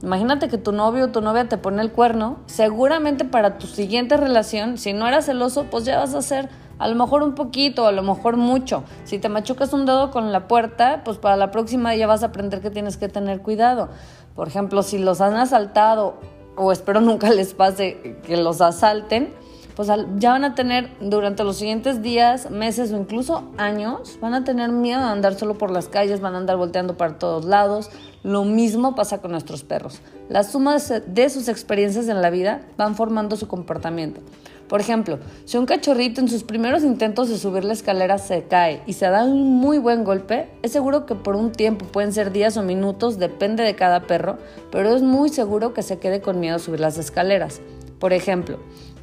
imagínate 0.00 0.48
que 0.48 0.58
tu 0.58 0.70
novio 0.70 1.06
o 1.06 1.08
tu 1.08 1.20
novia 1.20 1.48
te 1.48 1.58
pone 1.58 1.82
el 1.82 1.90
cuerno, 1.90 2.38
seguramente 2.46 3.24
para 3.24 3.58
tu 3.58 3.66
siguiente 3.66 4.16
relación, 4.16 4.78
si 4.78 4.92
no 4.92 5.08
eras 5.08 5.26
celoso, 5.26 5.64
pues 5.64 5.84
ya 5.84 5.98
vas 5.98 6.14
a 6.14 6.22
ser 6.22 6.48
a 6.80 6.88
lo 6.88 6.94
mejor 6.94 7.22
un 7.22 7.34
poquito, 7.34 7.86
a 7.86 7.92
lo 7.92 8.02
mejor 8.02 8.38
mucho. 8.38 8.84
Si 9.04 9.18
te 9.18 9.28
machucas 9.28 9.74
un 9.74 9.84
dedo 9.84 10.10
con 10.10 10.32
la 10.32 10.48
puerta, 10.48 11.02
pues 11.04 11.18
para 11.18 11.36
la 11.36 11.50
próxima 11.50 11.94
ya 11.94 12.06
vas 12.06 12.22
a 12.22 12.26
aprender 12.26 12.62
que 12.62 12.70
tienes 12.70 12.96
que 12.96 13.08
tener 13.08 13.42
cuidado. 13.42 13.90
Por 14.34 14.48
ejemplo, 14.48 14.82
si 14.82 14.98
los 14.98 15.20
han 15.20 15.34
asaltado, 15.34 16.14
o 16.56 16.72
espero 16.72 17.02
nunca 17.02 17.30
les 17.34 17.52
pase 17.52 18.16
que 18.24 18.38
los 18.38 18.62
asalten, 18.62 19.30
pues 19.76 19.88
ya 20.16 20.30
van 20.30 20.44
a 20.44 20.54
tener 20.54 20.90
durante 21.00 21.44
los 21.44 21.56
siguientes 21.56 22.00
días, 22.00 22.50
meses 22.50 22.92
o 22.92 22.96
incluso 22.96 23.44
años, 23.58 24.18
van 24.20 24.32
a 24.32 24.44
tener 24.44 24.70
miedo 24.70 25.00
de 25.00 25.06
andar 25.06 25.34
solo 25.34 25.58
por 25.58 25.70
las 25.70 25.88
calles, 25.88 26.20
van 26.22 26.34
a 26.34 26.38
andar 26.38 26.56
volteando 26.56 26.96
para 26.96 27.18
todos 27.18 27.44
lados. 27.44 27.90
Lo 28.22 28.44
mismo 28.44 28.94
pasa 28.94 29.18
con 29.18 29.30
nuestros 29.30 29.64
perros. 29.64 30.00
La 30.28 30.42
suma 30.42 30.76
de 31.06 31.30
sus 31.30 31.48
experiencias 31.48 32.06
en 32.08 32.20
la 32.20 32.28
vida 32.28 32.60
van 32.76 32.94
formando 32.94 33.36
su 33.36 33.48
comportamiento. 33.48 34.20
Por 34.68 34.80
ejemplo, 34.80 35.18
si 35.46 35.56
un 35.56 35.66
cachorrito 35.66 36.20
en 36.20 36.28
sus 36.28 36.44
primeros 36.44 36.84
intentos 36.84 37.28
de 37.28 37.38
subir 37.38 37.64
la 37.64 37.72
escalera 37.72 38.18
se 38.18 38.44
cae 38.44 38.82
y 38.86 38.92
se 38.92 39.06
da 39.06 39.24
un 39.24 39.56
muy 39.56 39.78
buen 39.78 40.04
golpe, 40.04 40.48
es 40.62 40.70
seguro 40.70 41.06
que 41.06 41.14
por 41.16 41.34
un 41.34 41.50
tiempo, 41.50 41.86
pueden 41.86 42.12
ser 42.12 42.30
días 42.30 42.56
o 42.56 42.62
minutos, 42.62 43.18
depende 43.18 43.64
de 43.64 43.74
cada 43.74 44.06
perro, 44.06 44.38
pero 44.70 44.94
es 44.94 45.02
muy 45.02 45.30
seguro 45.30 45.74
que 45.74 45.82
se 45.82 45.98
quede 45.98 46.20
con 46.20 46.38
miedo 46.38 46.56
a 46.56 46.60
subir 46.60 46.78
las 46.78 46.98
escaleras. 46.98 47.60
Por 47.98 48.12
ejemplo, 48.12 48.58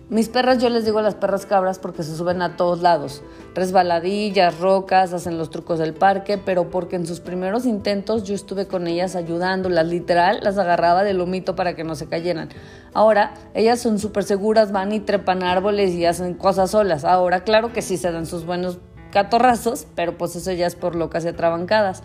mis 0.10 0.30
perras 0.30 0.60
yo 0.60 0.70
les 0.70 0.86
digo 0.86 1.02
las 1.02 1.16
perras 1.16 1.46
cabras 1.46 1.80
porque 1.80 2.02
se 2.02 2.16
suben 2.16 2.42
a 2.42 2.56
todos 2.56 2.82
lados. 2.82 3.24
Resbaladillas, 3.54 4.58
rocas, 4.60 5.12
hacen 5.12 5.38
los 5.38 5.50
trucos 5.50 5.80
del 5.80 5.94
parque, 5.94 6.38
pero 6.38 6.70
porque 6.70 6.96
en 6.96 7.06
sus 7.06 7.20
primeros 7.20 7.66
intentos 7.66 8.24
yo 8.24 8.34
estuve 8.34 8.68
con 8.68 8.88
ellas 8.88 9.18
ayudándolas, 9.18 9.86
literal, 9.86 10.40
las 10.44 10.58
agarraba 10.58 11.04
del 11.04 11.18
lomito 11.18 11.58
para 11.58 11.76
que 11.76 11.84
no 11.84 11.96
se 11.96 12.08
cayeran. 12.08 12.48
Ahora, 12.94 13.34
ellas 13.54 13.82
son 13.82 14.00
súper 14.00 14.24
seguras, 14.24 14.72
van 14.72 14.94
y 14.94 15.02
trepan 15.02 15.44
árboles 15.44 15.92
y 15.92 16.06
hacen 16.06 16.36
cosas 16.36 16.72
solas. 16.72 17.04
Ahora, 17.04 17.44
claro 17.44 17.74
que 17.74 17.82
sí 17.82 17.98
se 17.98 18.12
dan 18.12 18.26
sus 18.26 18.46
buenos 18.46 18.80
catorrazos, 19.12 19.88
pero 19.94 20.18
pues 20.18 20.38
eso 20.38 20.54
ya 20.54 20.68
es 20.68 20.76
por 20.76 20.96
locas 20.96 21.26
y 21.26 21.28
atrabancadas. 21.28 22.02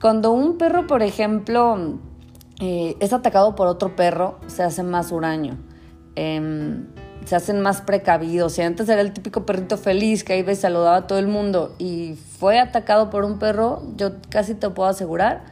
Cuando 0.00 0.32
un 0.32 0.58
perro, 0.58 0.88
por 0.88 1.02
ejemplo, 1.02 2.00
eh, 2.60 2.96
es 2.98 3.12
atacado 3.12 3.54
por 3.54 3.68
otro 3.68 3.94
perro, 3.94 4.40
se 4.46 4.64
hace 4.64 4.82
más 4.82 5.12
huraño. 5.12 5.58
Em, 6.16 6.86
se 7.30 7.36
hacen 7.36 7.60
más 7.60 7.80
precavidos. 7.80 8.54
Si 8.54 8.62
antes 8.62 8.88
era 8.88 9.00
el 9.00 9.12
típico 9.12 9.46
perrito 9.46 9.78
feliz 9.78 10.24
que 10.24 10.36
iba 10.36 10.50
y 10.50 10.56
saludaba 10.56 10.96
a 10.96 11.06
todo 11.06 11.20
el 11.20 11.28
mundo 11.28 11.76
y 11.78 12.18
fue 12.40 12.58
atacado 12.58 13.08
por 13.08 13.24
un 13.24 13.38
perro, 13.38 13.84
yo 13.94 14.14
casi 14.30 14.54
te 14.54 14.68
puedo 14.68 14.88
asegurar 14.88 15.42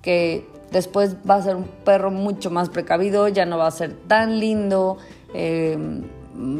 que 0.00 0.46
después 0.70 1.16
va 1.28 1.34
a 1.34 1.42
ser 1.42 1.56
un 1.56 1.64
perro 1.64 2.12
mucho 2.12 2.52
más 2.52 2.68
precavido, 2.68 3.26
ya 3.26 3.46
no 3.46 3.58
va 3.58 3.66
a 3.66 3.72
ser 3.72 3.94
tan 4.06 4.38
lindo, 4.38 4.98
eh, 5.34 5.76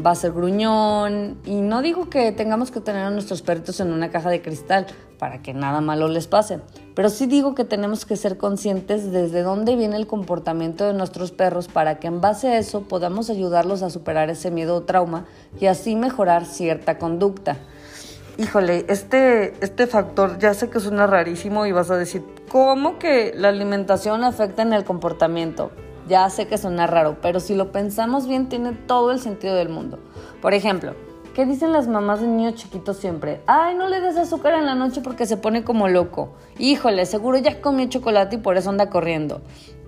va 0.05 0.11
a 0.11 0.15
ser 0.15 0.33
gruñón. 0.33 1.37
Y 1.45 1.61
no 1.61 1.81
digo 1.81 2.09
que 2.09 2.33
tengamos 2.33 2.69
que 2.69 2.81
tener 2.81 3.05
a 3.05 3.11
nuestros 3.11 3.43
perritos 3.43 3.79
en 3.79 3.93
una 3.93 4.09
caja 4.09 4.29
de 4.29 4.41
cristal 4.41 4.87
para 5.17 5.41
que 5.41 5.53
nada 5.53 5.81
malo 5.81 6.07
les 6.07 6.27
pase, 6.27 6.59
pero 6.95 7.09
sí 7.09 7.25
digo 7.25 7.55
que 7.55 7.65
tenemos 7.65 8.05
que 8.05 8.15
ser 8.15 8.37
conscientes 8.37 9.11
desde 9.11 9.41
dónde 9.41 9.75
viene 9.75 9.97
el 9.97 10.07
comportamiento 10.07 10.85
de 10.85 10.93
nuestros 10.93 11.31
perros 11.31 11.67
para 11.67 11.99
que 11.99 12.07
en 12.07 12.21
base 12.21 12.49
a 12.49 12.57
eso 12.57 12.81
podamos 12.83 13.29
ayudarlos 13.29 13.83
a 13.83 13.89
superar 13.89 14.29
ese 14.29 14.51
miedo 14.51 14.75
o 14.75 14.83
trauma 14.83 15.25
y 15.59 15.67
así 15.67 15.95
mejorar 15.95 16.45
cierta 16.45 16.97
conducta. 16.97 17.57
híjole, 18.37 18.85
este, 18.89 19.53
este 19.63 19.87
factor 19.87 20.37
ya 20.39 20.53
sé 20.53 20.69
que 20.69 20.79
suena 20.79 21.07
rarísimo 21.07 21.65
y 21.65 21.71
vas 21.71 21.89
a 21.91 21.97
decir, 21.97 22.23
¿cómo 22.49 22.99
que 22.99 23.33
la 23.35 23.49
alimentación 23.49 24.23
afecta 24.23 24.61
en 24.61 24.73
el 24.73 24.83
comportamiento? 24.83 25.71
Ya 26.07 26.29
sé 26.29 26.47
que 26.47 26.57
suena 26.57 26.85
raro, 26.85 27.17
pero 27.21 27.39
si 27.39 27.55
lo 27.55 27.71
pensamos 27.71 28.27
bien 28.27 28.47
tiene 28.47 28.73
todo 28.73 29.11
el 29.11 29.19
sentido 29.19 29.55
del 29.55 29.69
mundo. 29.69 29.99
Por 30.41 30.53
ejemplo, 30.53 30.93
¿qué 31.35 31.45
dicen 31.45 31.73
las 31.73 31.89
mamás 31.89 32.21
de 32.21 32.27
niños 32.27 32.55
chiquitos 32.55 32.95
siempre? 32.95 33.41
Ay, 33.45 33.75
no 33.75 33.89
le 33.89 33.99
des 33.99 34.15
azúcar 34.15 34.53
en 34.53 34.65
la 34.65 34.73
noche 34.73 35.01
porque 35.01 35.25
se 35.25 35.35
pone 35.35 35.65
como 35.65 35.89
loco. 35.89 36.33
Híjole, 36.57 37.05
seguro 37.05 37.37
ya 37.37 37.59
comió 37.59 37.87
chocolate 37.87 38.37
y 38.37 38.39
por 38.39 38.55
eso 38.55 38.69
anda 38.69 38.89
corriendo. 38.89 39.41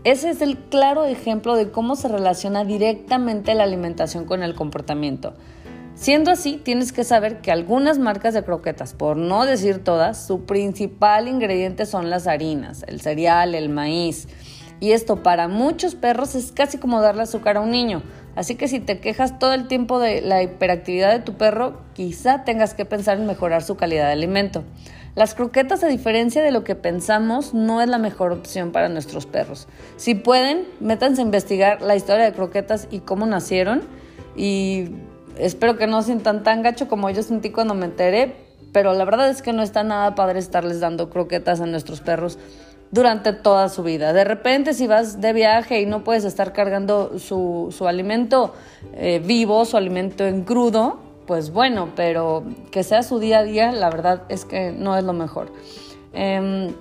Ese 0.04 0.30
es 0.30 0.42
el 0.42 0.58
claro 0.58 1.06
ejemplo 1.06 1.56
de 1.56 1.72
cómo 1.72 1.96
se 1.96 2.10
relaciona 2.10 2.66
directamente 2.66 3.56
la 3.56 3.64
alimentación 3.64 4.26
con 4.26 4.44
el 4.44 4.56
comportamiento. 4.56 5.36
Siendo 5.96 6.32
así, 6.32 6.58
tienes 6.58 6.92
que 6.92 7.06
saber 7.06 7.40
que 7.40 7.52
algunas 7.52 7.98
marcas 7.98 8.34
de 8.34 8.44
croquetas, 8.44 8.94
por 8.94 9.16
no 9.16 9.46
decir 9.46 9.82
todas, 9.82 10.28
su 10.28 10.44
principal 10.44 11.30
ingrediente 11.30 11.86
son 11.86 12.10
las 12.10 12.28
harinas, 12.28 12.84
el 12.88 13.00
cereal, 13.00 13.56
el 13.56 13.70
maíz. 13.70 14.28
Y 14.82 14.92
esto 14.92 15.24
para 15.24 15.48
muchos 15.48 15.96
perros 15.96 16.36
es 16.36 16.52
casi 16.52 16.78
como 16.78 17.02
darle 17.02 17.24
azúcar 17.24 17.56
a 17.56 17.62
un 17.62 17.72
niño. 17.72 18.04
Así 18.38 18.54
que 18.54 18.68
si 18.68 18.80
te 18.80 19.00
quejas 19.00 19.40
todo 19.40 19.54
el 19.54 19.68
tiempo 19.68 19.98
de 19.98 20.22
la 20.22 20.44
hiperactividad 20.44 21.12
de 21.12 21.22
tu 21.22 21.34
perro, 21.34 21.82
quizá 21.96 22.44
tengas 22.44 22.76
que 22.76 22.86
pensar 22.86 23.18
en 23.18 23.26
mejorar 23.26 23.64
su 23.64 23.78
calidad 23.78 24.06
de 24.06 24.12
alimento. 24.12 24.64
Las 25.16 25.34
croquetas, 25.34 25.84
a 25.84 25.88
diferencia 25.88 26.44
de 26.44 26.52
lo 26.52 26.64
que 26.64 26.76
pensamos, 26.76 27.56
no 27.56 27.82
es 27.82 27.90
la 27.90 27.98
mejor 27.98 28.32
opción 28.32 28.72
para 28.72 28.90
nuestros 28.90 29.26
perros. 29.26 29.68
Si 29.96 30.14
pueden, 30.14 30.68
métanse 30.80 31.22
a 31.22 31.26
investigar 31.26 31.82
la 31.82 31.96
historia 31.96 32.26
de 32.26 32.34
croquetas 32.34 32.88
y 32.92 33.00
cómo 33.00 33.26
nacieron. 33.26 33.82
Y 34.36 34.90
espero 35.40 35.76
que 35.76 35.88
no 35.88 36.04
sientan 36.04 36.44
tan 36.44 36.62
gacho 36.62 36.88
como 36.88 37.10
yo 37.10 37.24
sentí 37.24 37.50
cuando 37.50 37.74
me 37.74 37.88
enteré, 37.88 38.36
pero 38.72 38.94
la 38.94 39.04
verdad 39.04 39.30
es 39.32 39.42
que 39.42 39.52
no 39.52 39.64
está 39.64 39.82
nada 39.82 40.14
padre 40.14 40.38
estarles 40.38 40.80
dando 40.80 41.10
croquetas 41.10 41.60
a 41.60 41.66
nuestros 41.66 42.02
perros 42.02 42.38
durante 42.92 43.34
toda 43.34 43.70
su 43.70 43.84
vida. 43.84 44.14
De 44.14 44.24
repente 44.24 44.74
si 44.74 44.88
vas 44.88 45.22
de 45.22 45.34
viaje 45.34 45.82
y 45.82 45.86
no 45.86 46.04
puedes 46.04 46.24
estar 46.24 46.54
cargando 46.54 47.20
su, 47.20 47.74
alimento 47.88 48.54
eh, 48.94 49.22
vivo, 49.24 49.66
su 49.66 49.78
alimento 49.78 50.26
en 50.26 50.44
crudo, 50.44 51.00
pues 51.26 51.52
bueno, 51.52 51.90
pero 51.96 52.44
que 52.72 52.84
sea 52.84 53.04
su 53.04 53.20
día 53.20 53.40
a 53.40 53.44
día, 53.44 53.72
la 53.72 53.90
verdad 53.90 54.24
es 54.30 54.46
que 54.46 54.72
no 54.72 54.98
es 54.98 55.04
lo 55.04 55.14
mejor. 55.14 55.52
Em, 56.14 56.74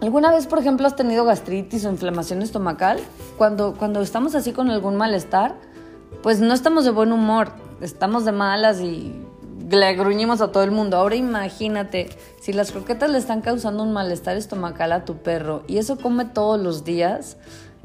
¿Alguna 0.00 0.32
vez, 0.32 0.46
por 0.46 0.58
ejemplo, 0.58 0.86
has 0.86 0.96
tenido 0.96 1.24
gastritis 1.24 1.84
o 1.84 1.90
inflamación 1.90 2.42
estomacal? 2.42 2.98
Cuando, 3.38 3.74
cuando 3.74 4.02
estamos 4.02 4.34
así 4.34 4.52
con 4.52 4.68
algún 4.70 4.96
malestar, 4.96 5.54
pues 6.22 6.40
no 6.40 6.52
estamos 6.52 6.84
de 6.84 6.90
buen 6.90 7.12
humor, 7.12 7.52
estamos 7.80 8.24
de 8.24 8.32
malas 8.32 8.80
y 8.80 9.23
le 9.70 9.94
gruñimos 9.94 10.40
a 10.40 10.52
todo 10.52 10.62
el 10.62 10.70
mundo. 10.70 10.96
Ahora 10.96 11.16
imagínate, 11.16 12.10
si 12.40 12.52
las 12.52 12.72
croquetas 12.72 13.10
le 13.10 13.18
están 13.18 13.40
causando 13.40 13.82
un 13.82 13.92
malestar 13.92 14.36
estomacal 14.36 14.92
a 14.92 15.04
tu 15.04 15.18
perro 15.18 15.62
y 15.66 15.78
eso 15.78 15.96
come 15.96 16.24
todos 16.24 16.60
los 16.60 16.84
días, 16.84 17.36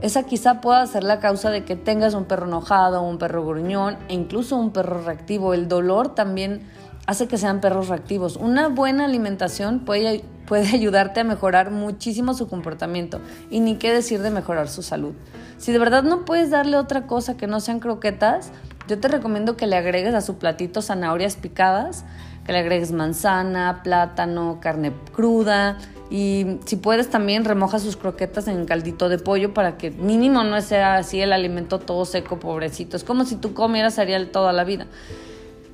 esa 0.01 0.24
quizá 0.24 0.62
pueda 0.62 0.86
ser 0.88 1.03
la 1.03 1.19
causa 1.19 1.50
de 1.50 1.65
que 1.65 1.75
tengas 1.75 2.13
un 2.13 2.25
perro 2.25 2.48
enojado, 2.48 3.01
un 3.01 3.17
perro 3.17 3.45
gruñón 3.45 3.98
e 4.07 4.13
incluso 4.13 4.55
un 4.55 4.71
perro 4.71 5.01
reactivo. 5.03 5.53
El 5.53 5.67
dolor 5.67 6.15
también 6.15 6.62
hace 7.05 7.27
que 7.27 7.38
sean 7.38 7.59
perros 7.59 7.89
reactivos. 7.89 8.36
Una 8.38 8.69
buena 8.69 9.05
alimentación 9.05 9.79
puede, 9.79 10.24
puede 10.45 10.67
ayudarte 10.74 11.19
a 11.19 11.24
mejorar 11.24 11.71
muchísimo 11.71 12.33
su 12.33 12.48
comportamiento 12.48 13.19
y 13.50 13.59
ni 13.59 13.75
qué 13.75 13.91
decir 13.91 14.21
de 14.21 14.31
mejorar 14.31 14.69
su 14.69 14.83
salud. 14.83 15.13
Si 15.57 15.71
de 15.74 15.79
verdad 15.79 16.03
no 16.03 16.24
puedes 16.24 16.50
darle 16.50 16.77
otra 16.77 17.07
cosa 17.07 17.36
que 17.36 17.48
no 17.48 17.59
sean 17.59 17.79
croquetas, 17.79 18.51
yo 18.89 19.00
te 19.00 19.08
recomiendo 19.08 19.55
que 19.55 19.67
le 19.67 19.77
agregues 19.77 20.15
a 20.15 20.22
su 20.22 20.39
platito 20.39 20.81
zanahorias 20.81 21.36
picadas, 21.36 22.05
que 22.43 22.51
le 22.51 22.58
agregues 22.58 22.91
manzana, 22.91 23.81
plátano, 23.84 24.58
carne 24.60 24.91
cruda 25.13 25.77
y 26.10 26.58
si 26.65 26.75
puedes 26.75 27.12
también 27.12 27.46
remoja 27.46 27.77
sus 27.77 27.96
croquetas 27.96 28.48
en 28.48 28.65
caldito 28.65 29.08
de 29.08 29.19
pollo 29.19 29.53
para 29.53 29.77
que 29.77 29.91
mínimo 29.91 30.43
no 30.43 30.60
sea 30.62 30.96
así 30.96 31.22
el 31.22 31.34
alimento 31.34 31.77
todo 31.77 32.03
seco, 32.03 32.39
pobrecito. 32.39 32.98
Es 32.98 33.03
como 33.03 33.25
si 33.25 33.36
tú 33.36 33.53
comieras 33.53 33.93
cereal 33.93 34.31
toda 34.31 34.51
la 34.53 34.63
vida. 34.63 34.88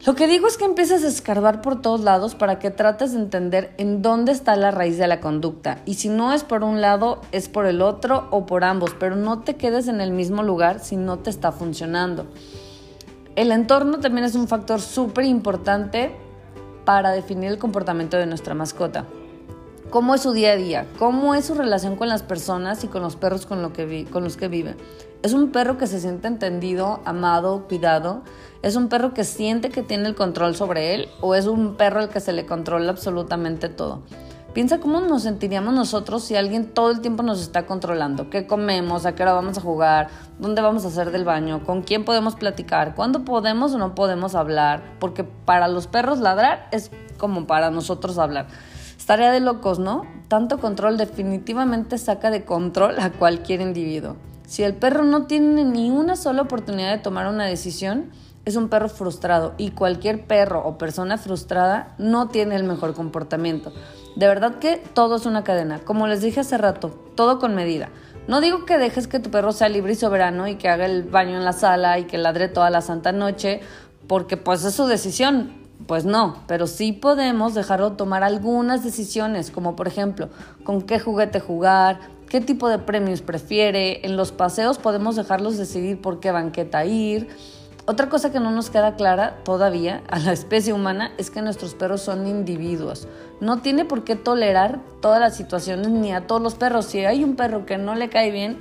Lo 0.05 0.13
que 0.13 0.27
digo 0.27 0.47
es 0.47 0.57
que 0.57 0.65
empieces 0.65 1.05
a 1.05 1.07
escarbar 1.07 1.61
por 1.61 1.81
todos 1.81 2.01
lados 2.01 2.35
para 2.35 2.59
que 2.59 2.69
trates 2.69 3.13
de 3.13 3.19
entender 3.19 3.73
en 3.77 4.01
dónde 4.01 4.33
está 4.33 4.57
la 4.57 4.71
raíz 4.71 4.97
de 4.97 5.07
la 5.07 5.21
conducta. 5.21 5.79
Y 5.85 5.93
si 5.93 6.09
no 6.09 6.33
es 6.33 6.43
por 6.43 6.63
un 6.63 6.81
lado, 6.81 7.21
es 7.31 7.47
por 7.47 7.65
el 7.65 7.81
otro 7.81 8.27
o 8.29 8.45
por 8.45 8.65
ambos, 8.65 8.93
pero 8.99 9.15
no 9.15 9.39
te 9.39 9.55
quedes 9.55 9.87
en 9.87 10.01
el 10.01 10.11
mismo 10.11 10.43
lugar 10.43 10.81
si 10.81 10.97
no 10.97 11.19
te 11.19 11.29
está 11.29 11.53
funcionando. 11.53 12.27
El 13.35 13.51
entorno 13.51 13.99
también 13.99 14.23
es 14.23 14.35
un 14.35 14.47
factor 14.47 14.79
súper 14.79 15.25
importante 15.25 16.15
para 16.85 17.11
definir 17.11 17.51
el 17.51 17.57
comportamiento 17.57 18.15
de 18.15 18.27
nuestra 18.27 18.53
mascota. 18.53 19.05
¿Cómo 19.89 20.15
es 20.15 20.21
su 20.21 20.31
día 20.31 20.53
a 20.53 20.55
día? 20.55 20.87
¿Cómo 20.97 21.35
es 21.35 21.43
su 21.43 21.53
relación 21.53 21.97
con 21.97 22.07
las 22.07 22.23
personas 22.23 22.85
y 22.85 22.87
con 22.87 23.01
los 23.01 23.17
perros 23.17 23.45
con, 23.45 23.73
con 24.09 24.23
los 24.23 24.37
que 24.37 24.47
vive? 24.47 24.77
¿Es 25.21 25.33
un 25.33 25.51
perro 25.51 25.77
que 25.77 25.85
se 25.85 25.99
siente 25.99 26.29
entendido, 26.29 27.01
amado, 27.03 27.65
cuidado? 27.67 28.21
¿Es 28.61 28.77
un 28.77 28.87
perro 28.87 29.13
que 29.13 29.25
siente 29.25 29.69
que 29.69 29.83
tiene 29.83 30.07
el 30.07 30.15
control 30.15 30.55
sobre 30.55 30.95
él 30.95 31.09
o 31.19 31.35
es 31.35 31.45
un 31.45 31.75
perro 31.75 31.99
al 31.99 32.09
que 32.09 32.21
se 32.21 32.31
le 32.31 32.45
controla 32.45 32.89
absolutamente 32.89 33.67
todo? 33.67 34.01
Piensa 34.55 34.79
cómo 34.79 35.01
nos 35.01 35.23
sentiríamos 35.23 35.73
nosotros 35.73 36.23
si 36.23 36.37
alguien 36.37 36.67
todo 36.73 36.89
el 36.89 37.01
tiempo 37.01 37.23
nos 37.23 37.41
está 37.41 37.65
controlando. 37.65 38.29
¿Qué 38.29 38.47
comemos? 38.47 39.05
¿A 39.05 39.13
qué 39.13 39.23
hora 39.23 39.33
vamos 39.33 39.57
a 39.57 39.61
jugar? 39.61 40.07
¿Dónde 40.39 40.61
vamos 40.61 40.85
a 40.85 40.87
hacer 40.87 41.11
del 41.11 41.25
baño? 41.25 41.65
¿Con 41.65 41.81
quién 41.81 42.05
podemos 42.05 42.35
platicar? 42.35 42.95
¿Cuándo 42.95 43.25
podemos 43.25 43.73
o 43.73 43.77
no 43.77 43.95
podemos 43.95 44.33
hablar? 44.33 44.95
Porque 45.01 45.25
para 45.25 45.67
los 45.67 45.87
perros 45.87 46.19
ladrar 46.19 46.69
es 46.71 46.89
como 47.17 47.47
para 47.47 47.69
nosotros 47.69 48.17
hablar. 48.17 48.47
Estaría 48.97 49.29
de 49.29 49.41
locos, 49.41 49.77
¿no? 49.77 50.03
Tanto 50.29 50.57
control 50.59 50.95
definitivamente 50.95 51.97
saca 51.97 52.31
de 52.31 52.45
control 52.45 52.97
a 53.01 53.11
cualquier 53.11 53.59
individuo. 53.59 54.15
Si 54.47 54.63
el 54.63 54.73
perro 54.73 55.03
no 55.03 55.25
tiene 55.25 55.65
ni 55.65 55.91
una 55.91 56.15
sola 56.15 56.43
oportunidad 56.43 56.91
de 56.91 56.99
tomar 56.99 57.27
una 57.27 57.43
decisión, 57.43 58.09
es 58.45 58.55
un 58.55 58.69
perro 58.69 58.87
frustrado 58.87 59.53
y 59.57 59.71
cualquier 59.71 60.25
perro 60.25 60.65
o 60.65 60.77
persona 60.77 61.17
frustrada 61.17 61.93
no 61.97 62.29
tiene 62.29 62.55
el 62.55 62.63
mejor 62.63 62.93
comportamiento. 62.93 63.73
De 64.15 64.27
verdad 64.27 64.59
que 64.59 64.77
todo 64.93 65.17
es 65.17 65.25
una 65.25 65.43
cadena. 65.43 65.79
Como 65.79 66.07
les 66.07 66.21
dije 66.21 66.39
hace 66.39 66.57
rato, 66.57 66.89
todo 67.15 67.39
con 67.39 67.53
medida. 67.53 67.89
No 68.27 68.41
digo 68.41 68.65
que 68.65 68.77
dejes 68.77 69.07
que 69.07 69.19
tu 69.19 69.29
perro 69.29 69.51
sea 69.51 69.69
libre 69.69 69.93
y 69.93 69.95
soberano 69.95 70.47
y 70.47 70.55
que 70.55 70.69
haga 70.69 70.85
el 70.85 71.03
baño 71.03 71.37
en 71.37 71.45
la 71.45 71.53
sala 71.53 71.99
y 71.99 72.05
que 72.05 72.17
ladre 72.17 72.47
toda 72.47 72.69
la 72.69 72.81
santa 72.81 73.11
noche, 73.11 73.59
porque 74.07 74.37
pues 74.37 74.63
es 74.63 74.73
su 74.73 74.87
decisión. 74.87 75.63
Pues 75.87 76.05
no, 76.05 76.37
pero 76.47 76.65
sí 76.65 76.93
podemos 76.93 77.53
dejarlo 77.53 77.91
tomar 77.91 78.23
algunas 78.23 78.83
decisiones, 78.83 79.51
como 79.51 79.75
por 79.75 79.87
ejemplo, 79.87 80.29
con 80.63 80.81
qué 80.81 80.99
juguete 80.99 81.41
jugar, 81.41 81.99
qué 82.29 82.39
tipo 82.39 82.69
de 82.69 82.79
premios 82.79 83.21
prefiere, 83.21 84.05
en 84.05 84.15
los 84.15 84.31
paseos 84.31 84.77
podemos 84.79 85.17
dejarlos 85.17 85.57
decidir 85.57 86.01
por 86.01 86.21
qué 86.21 86.31
banqueta 86.31 86.85
ir, 86.85 87.27
otra 87.87 88.09
cosa 88.09 88.31
que 88.31 88.39
no 88.39 88.49
nos 88.49 88.71
queda 88.71 88.95
clara 88.95 89.43
todavía 89.43 90.01
a 90.09 90.17
la 90.17 90.33
especie 90.33 90.73
humana 90.73 91.11
es 91.19 91.29
que 91.29 91.43
nuestros 91.43 91.75
perros 91.75 92.01
son 92.01 92.25
individuos. 92.25 93.07
No 93.41 93.61
tiene 93.61 93.85
por 93.85 94.03
qué 94.03 94.15
tolerar 94.15 94.79
todas 95.01 95.19
las 95.19 95.35
situaciones 95.35 95.89
ni 95.89 96.13
a 96.13 96.27
todos 96.27 96.41
los 96.41 96.55
perros. 96.55 96.85
Si 96.85 96.99
hay 96.99 97.23
un 97.23 97.35
perro 97.35 97.65
que 97.65 97.77
no 97.77 97.95
le 97.95 98.09
cae 98.09 98.31
bien, 98.31 98.57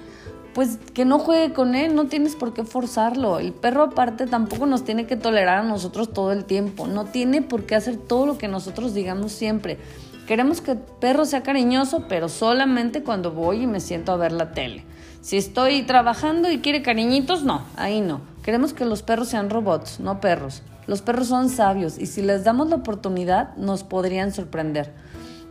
pues 0.54 0.78
que 0.94 1.04
no 1.04 1.18
juegue 1.18 1.52
con 1.52 1.74
él, 1.74 1.94
no 1.94 2.06
tienes 2.06 2.36
por 2.36 2.54
qué 2.54 2.64
forzarlo. 2.64 3.38
El 3.38 3.52
perro 3.52 3.82
aparte 3.82 4.26
tampoco 4.26 4.66
nos 4.66 4.84
tiene 4.84 5.06
que 5.06 5.16
tolerar 5.16 5.58
a 5.58 5.62
nosotros 5.62 6.12
todo 6.12 6.32
el 6.32 6.44
tiempo. 6.44 6.86
No 6.86 7.04
tiene 7.04 7.42
por 7.42 7.66
qué 7.66 7.74
hacer 7.74 7.96
todo 7.96 8.26
lo 8.26 8.38
que 8.38 8.48
nosotros 8.48 8.94
digamos 8.94 9.32
siempre. 9.32 9.78
Queremos 10.26 10.60
que 10.60 10.72
el 10.72 10.78
perro 10.78 11.24
sea 11.24 11.42
cariñoso, 11.42 12.06
pero 12.08 12.28
solamente 12.28 13.02
cuando 13.02 13.32
voy 13.32 13.62
y 13.62 13.66
me 13.66 13.80
siento 13.80 14.12
a 14.12 14.16
ver 14.16 14.32
la 14.32 14.52
tele. 14.52 14.84
Si 15.20 15.36
estoy 15.36 15.82
trabajando 15.82 16.50
y 16.50 16.58
quiere 16.58 16.82
cariñitos, 16.82 17.42
no, 17.42 17.62
ahí 17.76 18.00
no. 18.00 18.33
Queremos 18.44 18.74
que 18.74 18.84
los 18.84 19.02
perros 19.02 19.28
sean 19.28 19.48
robots, 19.48 20.00
no 20.00 20.20
perros. 20.20 20.62
Los 20.86 21.00
perros 21.00 21.28
son 21.28 21.48
sabios 21.48 21.98
y 21.98 22.04
si 22.04 22.20
les 22.20 22.44
damos 22.44 22.68
la 22.68 22.76
oportunidad 22.76 23.56
nos 23.56 23.84
podrían 23.84 24.32
sorprender. 24.32 24.92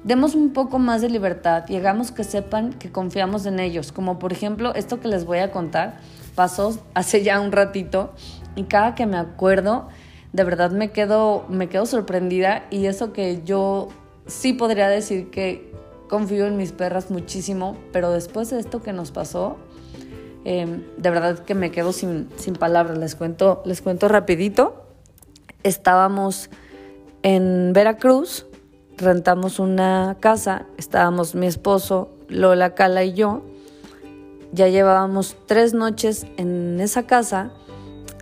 Demos 0.04 0.36
un 0.36 0.54
poco 0.54 0.78
más 0.78 1.02
de 1.02 1.10
libertad 1.10 1.64
y 1.70 1.76
hagamos 1.76 2.12
que 2.12 2.24
sepan 2.24 2.74
que 2.74 2.92
confiamos 2.92 3.48
en 3.48 3.60
ellos, 3.60 3.92
como 3.92 4.20
por 4.20 4.32
ejemplo 4.32 4.76
esto 4.76 5.00
que 5.00 5.08
les 5.08 5.26
voy 5.26 5.40
a 5.40 5.52
contar 5.52 5.96
pasó 6.36 6.78
hace 6.94 7.24
ya 7.24 7.40
un 7.40 7.52
ratito 7.52 8.14
y 8.56 8.64
cada 8.64 8.94
que 8.94 9.08
me 9.08 9.18
acuerdo 9.18 9.88
de 10.32 10.44
verdad 10.44 10.70
me 10.70 10.92
quedo, 10.92 11.46
me 11.50 11.70
quedo 11.70 11.88
sorprendida 11.88 12.66
y 12.70 12.86
eso 12.86 13.12
que 13.12 13.42
yo 13.44 13.88
sí 14.28 14.54
podría 14.54 14.88
decir 14.88 15.32
que 15.32 15.74
confío 16.10 16.46
en 16.46 16.58
mis 16.58 16.74
perras 16.74 17.10
muchísimo, 17.10 17.76
pero 17.92 18.12
después 18.12 18.52
de 18.52 18.60
esto 18.60 18.84
que 18.84 18.94
nos 18.94 19.10
pasó, 19.10 19.58
em, 20.46 20.84
de 20.98 21.10
verdad 21.10 21.40
que 21.40 21.56
me 21.56 21.72
quedo 21.72 21.92
sin, 21.92 22.30
sin, 22.38 22.56
palabras. 22.56 22.98
Les 22.98 23.16
cuento, 23.16 23.62
les 23.66 23.82
cuento 23.82 24.08
rapidito. 24.08 24.86
Estábamos 25.64 26.50
en 27.22 27.72
Veracruz, 27.74 28.46
rentamos 28.98 29.60
una 29.60 30.18
casa, 30.20 30.66
estábamos 30.78 31.36
mi 31.36 31.48
esposo, 31.48 32.10
Lola, 32.28 32.76
Cala 32.76 33.04
y 33.04 33.14
yo. 33.14 33.44
Ya 34.52 34.68
llevábamos 34.68 35.36
tres 35.48 35.74
noches 35.74 36.28
en 36.38 36.80
esa 36.80 37.04
casa 37.04 37.52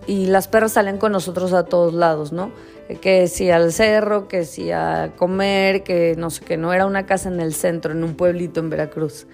y 0.06 0.26
las 0.26 0.48
perras 0.48 0.72
salen 0.72 0.98
con 0.98 1.12
nosotros 1.12 1.52
a 1.52 1.64
todos 1.64 1.92
lados, 1.92 2.32
¿no? 2.32 2.52
que 3.00 3.28
si 3.28 3.50
al 3.50 3.72
cerro, 3.72 4.28
que 4.28 4.44
si 4.44 4.70
a 4.70 5.12
comer, 5.16 5.82
que 5.82 6.14
no 6.16 6.30
sé, 6.30 6.44
que 6.44 6.56
no 6.56 6.72
era 6.72 6.86
una 6.86 7.06
casa 7.06 7.28
en 7.28 7.40
el 7.40 7.54
centro, 7.54 7.92
en 7.92 8.04
un 8.04 8.14
pueblito 8.14 8.60
en 8.60 8.70
Veracruz. 8.70 9.26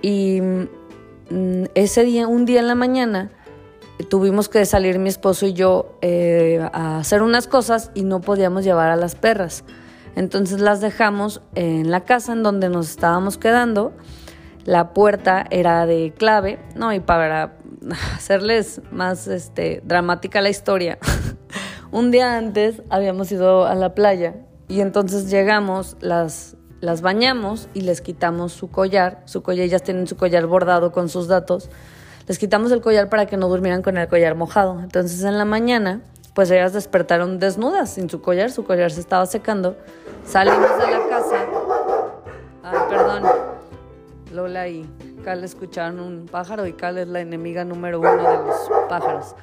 Y 0.00 0.40
ese 1.74 2.04
día, 2.04 2.26
un 2.26 2.44
día 2.44 2.60
en 2.60 2.68
la 2.68 2.74
mañana, 2.74 3.30
tuvimos 4.08 4.48
que 4.48 4.64
salir 4.64 4.98
mi 4.98 5.08
esposo 5.08 5.46
y 5.46 5.52
yo 5.52 5.98
eh, 6.02 6.66
a 6.72 6.98
hacer 6.98 7.22
unas 7.22 7.46
cosas 7.46 7.90
y 7.94 8.02
no 8.04 8.20
podíamos 8.20 8.64
llevar 8.64 8.90
a 8.90 8.96
las 8.96 9.14
perras. 9.14 9.64
Entonces 10.14 10.60
las 10.60 10.80
dejamos 10.80 11.40
en 11.54 11.90
la 11.90 12.00
casa 12.00 12.32
en 12.32 12.42
donde 12.42 12.68
nos 12.68 12.90
estábamos 12.90 13.38
quedando. 13.38 13.92
La 14.64 14.92
puerta 14.92 15.44
era 15.50 15.86
de 15.86 16.12
clave, 16.16 16.58
no, 16.76 16.92
y 16.92 17.00
para 17.00 17.56
hacerles 18.14 18.80
más 18.90 19.26
este, 19.26 19.82
dramática 19.84 20.40
la 20.40 20.50
historia, 20.50 20.98
un 21.90 22.10
día 22.10 22.36
antes 22.36 22.82
habíamos 22.90 23.32
ido 23.32 23.66
a 23.66 23.74
la 23.74 23.94
playa 23.94 24.34
y 24.68 24.80
entonces 24.80 25.30
llegamos, 25.30 25.96
las, 26.00 26.56
las 26.82 27.00
bañamos 27.00 27.68
y 27.74 27.82
les 27.82 28.00
quitamos 28.00 28.52
su 28.52 28.68
collar. 28.68 29.22
Su 29.24 29.42
collar, 29.42 29.64
ellas 29.64 29.84
tienen 29.84 30.08
su 30.08 30.16
collar 30.16 30.46
bordado 30.46 30.90
con 30.90 31.08
sus 31.08 31.28
datos. 31.28 31.70
Les 32.26 32.40
quitamos 32.40 32.72
el 32.72 32.80
collar 32.80 33.08
para 33.08 33.26
que 33.26 33.36
no 33.36 33.48
durmieran 33.48 33.82
con 33.82 33.96
el 33.96 34.08
collar 34.08 34.34
mojado. 34.34 34.80
Entonces 34.80 35.22
en 35.22 35.38
la 35.38 35.44
mañana, 35.44 36.00
pues 36.34 36.50
ellas 36.50 36.72
despertaron 36.72 37.38
desnudas, 37.38 37.94
sin 37.94 38.10
su 38.10 38.20
collar, 38.20 38.50
su 38.50 38.64
collar 38.64 38.90
se 38.90 38.98
estaba 38.98 39.26
secando. 39.26 39.76
Salimos 40.26 40.76
de 40.76 40.90
la 40.90 41.08
casa. 41.08 41.46
Ay, 42.64 42.78
perdón. 42.88 43.22
Lola 44.32 44.66
y 44.66 44.84
Cal 45.24 45.44
escucharon 45.44 46.00
un 46.00 46.26
pájaro 46.26 46.66
y 46.66 46.72
Cal 46.72 46.98
es 46.98 47.06
la 47.06 47.20
enemiga 47.20 47.64
número 47.64 48.00
uno 48.00 48.10
de 48.10 48.38
los 48.38 48.56
pájaros. 48.88 49.36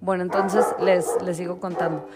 Bueno, 0.00 0.22
entonces 0.22 0.64
les, 0.80 1.08
les 1.24 1.36
sigo 1.38 1.58
contando. 1.58 2.06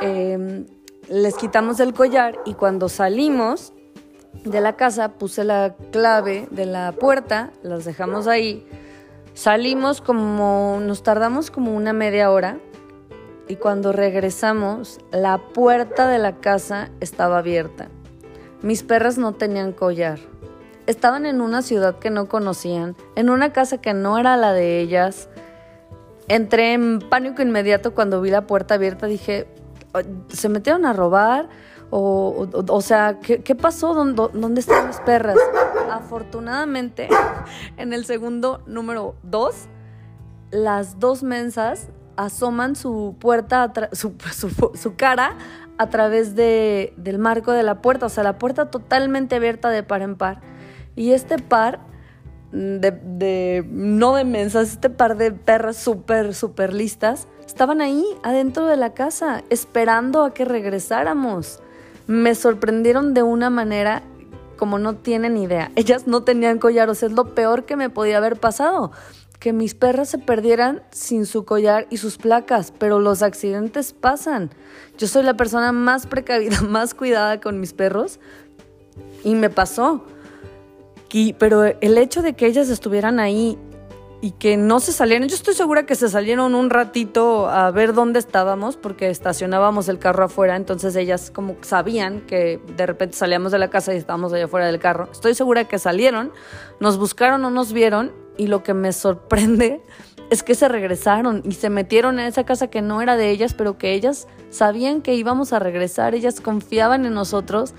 Em, 0.00 0.66
les 1.08 1.36
quitamos 1.36 1.78
el 1.78 1.94
collar 1.94 2.36
y 2.44 2.54
cuando 2.54 2.88
salimos 2.88 3.72
de 4.44 4.60
la 4.60 4.76
casa 4.76 5.12
puse 5.12 5.44
la 5.44 5.74
clave 5.90 6.48
de 6.50 6.66
la 6.66 6.92
puerta, 6.92 7.50
las 7.62 7.84
dejamos 7.84 8.26
ahí. 8.26 8.66
Salimos 9.34 10.00
como, 10.00 10.78
nos 10.80 11.02
tardamos 11.02 11.50
como 11.50 11.74
una 11.74 11.92
media 11.92 12.30
hora 12.30 12.58
y 13.48 13.56
cuando 13.56 13.92
regresamos 13.92 14.98
la 15.12 15.38
puerta 15.38 16.08
de 16.08 16.18
la 16.18 16.36
casa 16.36 16.90
estaba 17.00 17.38
abierta. 17.38 17.88
Mis 18.62 18.82
perras 18.82 19.18
no 19.18 19.34
tenían 19.34 19.72
collar. 19.72 20.18
Estaban 20.86 21.26
en 21.26 21.40
una 21.40 21.62
ciudad 21.62 21.98
que 21.98 22.10
no 22.10 22.28
conocían, 22.28 22.96
en 23.14 23.28
una 23.28 23.52
casa 23.52 23.78
que 23.78 23.92
no 23.92 24.18
era 24.18 24.36
la 24.36 24.52
de 24.52 24.80
ellas. 24.80 25.28
Entré 26.28 26.72
en 26.72 27.00
pánico 27.00 27.42
inmediato 27.42 27.94
cuando 27.94 28.20
vi 28.20 28.30
la 28.30 28.46
puerta 28.46 28.74
abierta. 28.74 29.06
Dije, 29.06 29.46
¿se 30.28 30.48
metieron 30.48 30.86
a 30.86 30.92
robar? 30.92 31.48
O, 31.90 32.48
o, 32.68 32.80
sea, 32.80 33.20
¿qué, 33.20 33.54
pasó? 33.54 33.94
¿Dónde, 33.94 34.28
¿Dónde, 34.32 34.60
están 34.60 34.88
mis 34.88 34.98
perras? 35.00 35.36
Afortunadamente, 35.90 37.08
en 37.76 37.92
el 37.92 38.04
segundo 38.04 38.62
número 38.66 39.14
dos, 39.22 39.68
las 40.50 40.98
dos 40.98 41.22
mensas 41.22 41.88
asoman 42.16 42.74
su 42.74 43.14
puerta, 43.20 43.72
su, 43.92 44.14
su, 44.74 44.96
cara 44.96 45.36
a 45.78 45.88
través 45.88 46.34
de, 46.34 46.92
del 46.96 47.18
marco 47.18 47.52
de 47.52 47.62
la 47.62 47.82
puerta, 47.82 48.06
o 48.06 48.08
sea, 48.08 48.24
la 48.24 48.38
puerta 48.38 48.70
totalmente 48.70 49.36
abierta 49.36 49.70
de 49.70 49.82
par 49.82 50.02
en 50.02 50.16
par. 50.16 50.40
Y 50.96 51.12
este 51.12 51.38
par 51.38 51.80
de, 52.52 52.90
de 52.90 53.64
no 53.68 54.14
de 54.14 54.24
mensas, 54.24 54.72
este 54.72 54.90
par 54.90 55.16
de 55.16 55.32
perras 55.32 55.76
súper, 55.76 56.34
súper 56.34 56.72
listas, 56.72 57.28
estaban 57.46 57.80
ahí 57.80 58.04
adentro 58.22 58.66
de 58.66 58.76
la 58.76 58.94
casa, 58.94 59.44
esperando 59.50 60.24
a 60.24 60.34
que 60.34 60.44
regresáramos. 60.44 61.62
Me 62.06 62.34
sorprendieron 62.34 63.14
de 63.14 63.22
una 63.22 63.50
manera 63.50 64.02
como 64.56 64.78
no 64.78 64.96
tienen 64.96 65.36
idea. 65.36 65.70
Ellas 65.76 66.06
no 66.06 66.22
tenían 66.22 66.58
collar, 66.58 66.88
o 66.88 66.94
sea, 66.94 67.08
es 67.08 67.14
lo 67.14 67.34
peor 67.34 67.64
que 67.64 67.76
me 67.76 67.90
podía 67.90 68.18
haber 68.18 68.36
pasado 68.38 68.92
que 69.38 69.52
mis 69.52 69.74
perras 69.74 70.08
se 70.08 70.18
perdieran 70.18 70.82
sin 70.90 71.26
su 71.26 71.44
collar 71.44 71.86
y 71.90 71.98
sus 71.98 72.16
placas, 72.16 72.72
pero 72.76 72.98
los 72.98 73.22
accidentes 73.22 73.92
pasan. 73.92 74.50
Yo 74.98 75.06
soy 75.06 75.22
la 75.22 75.34
persona 75.34 75.72
más 75.72 76.06
precavida, 76.06 76.60
más 76.68 76.94
cuidada 76.94 77.40
con 77.40 77.60
mis 77.60 77.72
perros 77.72 78.18
y 79.24 79.34
me 79.34 79.50
pasó. 79.50 80.04
Pero 81.38 81.64
el 81.64 81.96
hecho 81.96 82.20
de 82.20 82.34
que 82.34 82.46
ellas 82.46 82.68
estuvieran 82.68 83.20
ahí 83.20 83.58
y 84.20 84.32
que 84.32 84.56
no 84.56 84.80
se 84.80 84.92
salieron, 84.92 85.28
yo 85.28 85.34
estoy 85.34 85.54
segura 85.54 85.84
que 85.84 85.94
se 85.94 86.08
salieron 86.08 86.54
un 86.54 86.70
ratito 86.70 87.48
a 87.48 87.70
ver 87.70 87.92
dónde 87.92 88.18
estábamos 88.18 88.76
porque 88.76 89.10
estacionábamos 89.10 89.88
el 89.88 89.98
carro 89.98 90.24
afuera, 90.24 90.56
entonces 90.56 90.96
ellas 90.96 91.30
como 91.30 91.56
sabían 91.60 92.22
que 92.22 92.60
de 92.76 92.86
repente 92.86 93.16
salíamos 93.16 93.52
de 93.52 93.58
la 93.58 93.68
casa 93.68 93.92
y 93.94 93.98
estábamos 93.98 94.32
allá 94.32 94.46
afuera 94.46 94.66
del 94.66 94.78
carro. 94.78 95.08
Estoy 95.12 95.34
segura 95.34 95.64
que 95.64 95.78
salieron, 95.78 96.32
nos 96.80 96.98
buscaron 96.98 97.44
o 97.44 97.50
nos 97.50 97.72
vieron 97.72 98.12
y 98.38 98.46
lo 98.46 98.62
que 98.62 98.74
me 98.74 98.92
sorprende 98.92 99.82
es 100.30 100.42
que 100.42 100.54
se 100.54 100.68
regresaron 100.68 101.42
y 101.44 101.52
se 101.52 101.70
metieron 101.70 102.18
en 102.18 102.26
esa 102.26 102.44
casa 102.44 102.68
que 102.68 102.82
no 102.82 103.02
era 103.02 103.16
de 103.16 103.30
ellas, 103.30 103.54
pero 103.54 103.78
que 103.78 103.92
ellas 103.92 104.26
sabían 104.50 105.02
que 105.02 105.14
íbamos 105.14 105.52
a 105.52 105.58
regresar, 105.58 106.14
ellas 106.14 106.40
confiaban 106.40 107.04
en 107.06 107.14
nosotros 107.14 107.74